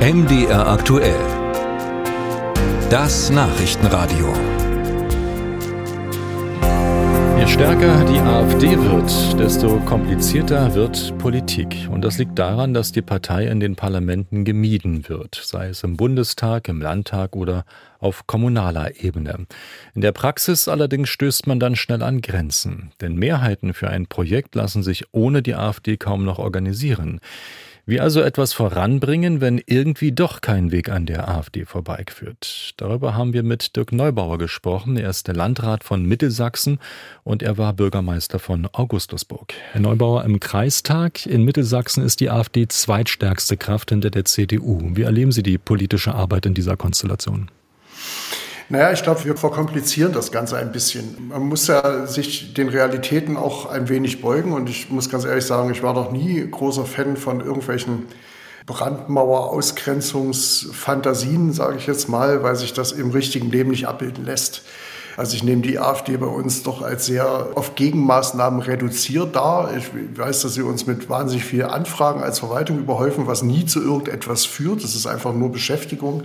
[0.00, 1.20] MDR aktuell.
[2.88, 4.32] Das Nachrichtenradio.
[7.38, 11.86] Je stärker die AfD wird, desto komplizierter wird Politik.
[11.90, 15.98] Und das liegt daran, dass die Partei in den Parlamenten gemieden wird, sei es im
[15.98, 17.66] Bundestag, im Landtag oder
[17.98, 19.46] auf kommunaler Ebene.
[19.94, 24.54] In der Praxis allerdings stößt man dann schnell an Grenzen, denn Mehrheiten für ein Projekt
[24.54, 27.20] lassen sich ohne die AfD kaum noch organisieren.
[27.86, 32.74] Wie also etwas voranbringen, wenn irgendwie doch kein Weg an der AfD vorbeiführt?
[32.76, 34.96] Darüber haben wir mit Dirk Neubauer gesprochen.
[34.96, 36.78] Er ist der Landrat von Mittelsachsen
[37.24, 39.54] und er war Bürgermeister von Augustusburg.
[39.72, 44.80] Herr Neubauer, im Kreistag in Mittelsachsen ist die AfD zweitstärkste Kraft hinter der CDU.
[44.94, 47.50] Wie erleben Sie die politische Arbeit in dieser Konstellation?
[48.70, 51.26] Naja, ich glaube, wir verkomplizieren das Ganze ein bisschen.
[51.28, 54.52] Man muss ja sich den Realitäten auch ein wenig beugen.
[54.52, 58.06] Und ich muss ganz ehrlich sagen, ich war noch nie großer Fan von irgendwelchen
[58.66, 64.62] Brandmauer-Ausgrenzungsfantasien, sage ich jetzt mal, weil sich das im richtigen Leben nicht abbilden lässt.
[65.16, 69.76] Also ich nehme die AfD bei uns doch als sehr auf Gegenmaßnahmen reduziert dar.
[69.76, 73.82] Ich weiß, dass sie uns mit wahnsinnig vielen Anfragen als Verwaltung überhäufen, was nie zu
[73.82, 74.84] irgendetwas führt.
[74.84, 76.22] Das ist einfach nur Beschäftigung.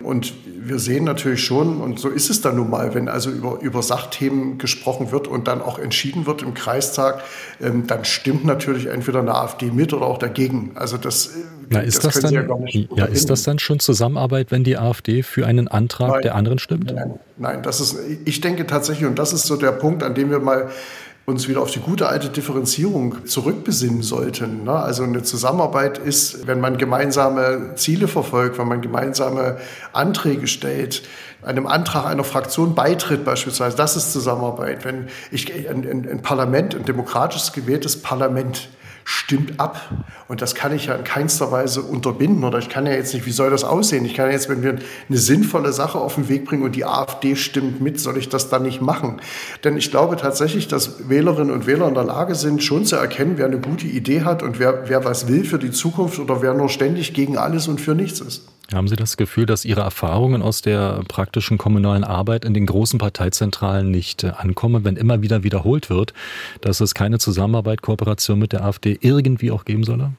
[0.00, 3.58] Und wir sehen natürlich schon, und so ist es dann nun mal, wenn also über,
[3.60, 7.22] über Sachthemen gesprochen wird und dann auch entschieden wird im Kreistag,
[7.60, 10.72] ähm, dann stimmt natürlich entweder eine AfD mit oder auch dagegen.
[10.76, 11.30] Also das, äh,
[11.70, 15.22] Na, ist das, das dann, ja, ja, ist das dann schon Zusammenarbeit, wenn die AfD
[15.22, 16.92] für einen Antrag nein, der anderen stimmt?
[16.92, 20.30] Nein, nein, das ist, ich denke tatsächlich, und das ist so der Punkt, an dem
[20.30, 20.70] wir mal
[21.28, 24.64] uns wieder auf die gute alte Differenzierung zurückbesinnen sollten.
[24.64, 24.72] Ne?
[24.72, 29.58] Also eine Zusammenarbeit ist, wenn man gemeinsame Ziele verfolgt, wenn man gemeinsame
[29.92, 31.02] Anträge stellt,
[31.42, 34.86] einem Antrag einer Fraktion beitritt beispielsweise, das ist Zusammenarbeit.
[34.86, 38.70] Wenn ich ein, ein, ein Parlament, ein demokratisch gewähltes Parlament
[39.10, 39.80] stimmt ab.
[40.28, 42.44] Und das kann ich ja in keinster Weise unterbinden.
[42.44, 44.04] Oder ich kann ja jetzt nicht, wie soll das aussehen?
[44.04, 44.76] Ich kann ja jetzt, wenn wir
[45.08, 48.50] eine sinnvolle Sache auf den Weg bringen und die AfD stimmt mit, soll ich das
[48.50, 49.22] dann nicht machen?
[49.64, 53.38] Denn ich glaube tatsächlich, dass Wählerinnen und Wähler in der Lage sind, schon zu erkennen,
[53.38, 56.52] wer eine gute Idee hat und wer, wer was will für die Zukunft oder wer
[56.52, 58.42] nur ständig gegen alles und für nichts ist.
[58.72, 62.98] Haben Sie das Gefühl, dass Ihre Erfahrungen aus der praktischen kommunalen Arbeit in den großen
[62.98, 66.12] Parteizentralen nicht äh, ankommen, wenn immer wieder wiederholt wird,
[66.60, 70.12] dass es keine Zusammenarbeit, Kooperation mit der AfD irgendwie auch geben solle?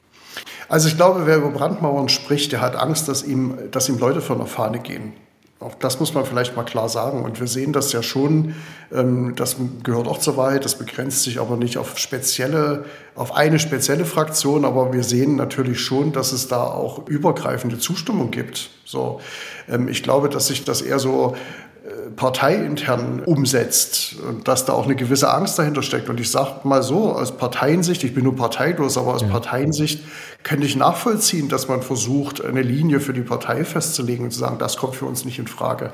[0.68, 4.20] Also ich glaube, wer über Brandmauern spricht, der hat Angst, dass ihm, dass ihm Leute
[4.20, 5.12] von der Fahne gehen.
[5.60, 7.22] Auch das muss man vielleicht mal klar sagen.
[7.22, 8.54] Und wir sehen das ja schon,
[8.90, 13.58] ähm, das gehört auch zur Wahrheit, das begrenzt sich aber nicht auf spezielle, auf eine
[13.58, 18.70] spezielle Fraktion, aber wir sehen natürlich schon, dass es da auch übergreifende Zustimmung gibt.
[18.86, 19.20] So,
[19.68, 21.36] ähm, ich glaube, dass sich das eher so
[22.16, 26.08] parteiintern umsetzt und dass da auch eine gewisse Angst dahinter steckt.
[26.08, 29.28] Und ich sage mal so, aus Parteiensicht, ich bin nur parteilos, aber aus ja.
[29.28, 30.02] Parteiensicht
[30.42, 34.58] könnte ich nachvollziehen, dass man versucht, eine Linie für die Partei festzulegen und zu sagen,
[34.58, 35.92] das kommt für uns nicht in Frage.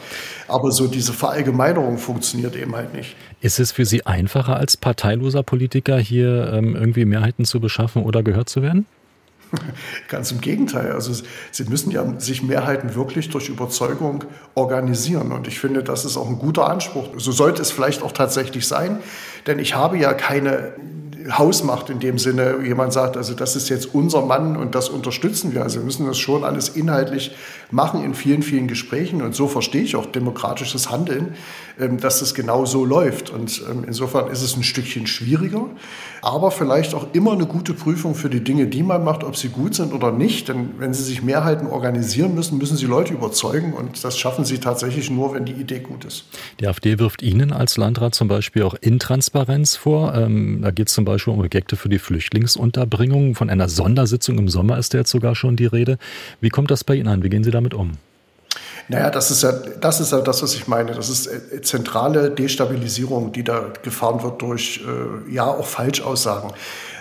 [0.49, 3.17] Aber so diese Verallgemeinerung funktioniert eben halt nicht.
[3.41, 8.23] Ist es für Sie einfacher, als parteiloser Politiker hier ähm, irgendwie Mehrheiten zu beschaffen oder
[8.23, 8.87] gehört zu werden?
[10.09, 10.93] Ganz im Gegenteil.
[10.93, 11.13] Also
[11.51, 14.25] sie müssen ja sich Mehrheiten wirklich durch Überzeugung
[14.55, 15.33] organisieren.
[15.33, 17.09] Und ich finde, das ist auch ein guter Anspruch.
[17.17, 18.99] So sollte es vielleicht auch tatsächlich sein.
[19.47, 20.75] Denn ich habe ja keine
[21.31, 25.55] Hausmacht in dem Sinne, jemand sagt, also das ist jetzt unser Mann und das unterstützen
[25.55, 25.63] wir.
[25.63, 27.35] Also wir müssen das schon alles inhaltlich
[27.71, 29.23] machen in vielen, vielen Gesprächen.
[29.23, 31.35] Und so verstehe ich auch demokratisches Handeln,
[31.81, 33.31] ähm, dass das genau so läuft.
[33.31, 35.67] Und ähm, insofern ist es ein Stückchen schwieriger,
[36.27, 39.49] aber vielleicht auch immer eine gute Prüfung für die Dinge, die man macht, ob sie
[39.49, 40.49] gut sind oder nicht.
[40.49, 43.73] Denn wenn Sie sich Mehrheiten organisieren müssen, müssen Sie Leute überzeugen.
[43.73, 46.25] Und das schaffen Sie tatsächlich nur, wenn die Idee gut ist.
[46.59, 50.15] Die AfD wirft Ihnen als Landrat zum Beispiel auch Intransparenz vor.
[50.17, 53.37] Ähm, da geht es zum Beispiel um Objekte für die Flüchtlingsunterbringung.
[53.37, 55.97] Von einer Sondersitzung im Sommer ist jetzt sogar schon die Rede.
[56.41, 57.23] Wie kommt das bei Ihnen an?
[57.23, 57.93] Wie gehen Sie damit um?
[58.89, 60.93] Naja, das ist ja das, ist ja das was ich meine.
[60.93, 66.53] Das ist äh, zentrale Destabilisierung, die da gefahren wird durch äh, ja auch Falschaussagen.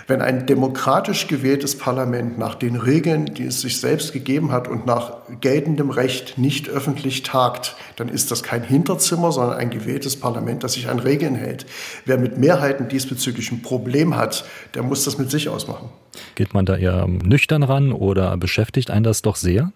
[0.08, 4.86] Wenn ein demokratisch gewähltes Parlament nach den Regeln, die es sich selbst gegeben hat und
[4.86, 10.62] nach geltendem Recht nicht öffentlich tagt, dann ist das kein Hinterzimmer, sondern ein gewähltes Parlament,
[10.62, 11.66] das sich an Regeln hält.
[12.04, 14.44] Wer mit Mehrheiten diesbezüglich ein Problem hat,
[14.74, 15.88] der muss das mit sich ausmachen.
[16.36, 19.72] Geht man da eher nüchtern ran oder beschäftigt einen das doch sehr?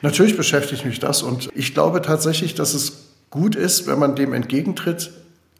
[0.00, 4.32] Natürlich beschäftigt mich das und ich glaube tatsächlich, dass es gut ist, wenn man dem
[4.32, 5.10] entgegentritt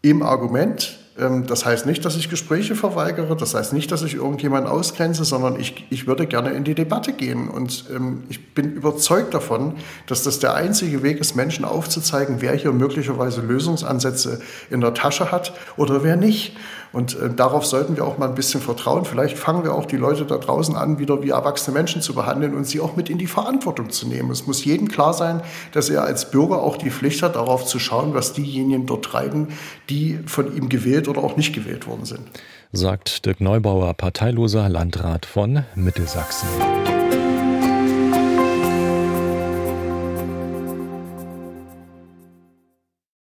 [0.02, 4.14] im Argument, ähm, das heißt nicht, dass ich Gespräche verweigere, das heißt nicht, dass ich
[4.14, 7.48] irgendjemanden ausgrenze, sondern ich, ich würde gerne in die Debatte gehen.
[7.48, 9.74] Und ähm, ich bin überzeugt davon,
[10.06, 15.30] dass das der einzige Weg ist, Menschen aufzuzeigen, wer hier möglicherweise Lösungsansätze in der Tasche
[15.30, 16.56] hat oder wer nicht.
[16.92, 19.04] Und äh, darauf sollten wir auch mal ein bisschen vertrauen.
[19.04, 22.54] Vielleicht fangen wir auch die Leute da draußen an, wieder wie erwachsene Menschen zu behandeln
[22.54, 24.30] und sie auch mit in die Verantwortung zu nehmen.
[24.30, 25.42] Es muss jedem klar sein,
[25.72, 29.48] dass er als Bürger auch die Pflicht hat, darauf zu schauen, was diejenigen dort treiben,
[29.88, 32.22] die von ihm gewählt oder auch nicht gewählt worden sind.
[32.72, 36.48] Sagt Dirk Neubauer, parteiloser Landrat von Mittelsachsen.